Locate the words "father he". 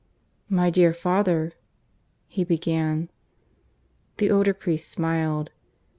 0.95-2.43